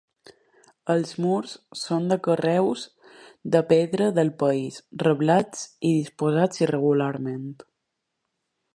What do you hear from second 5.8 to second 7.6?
i disposats irregularment.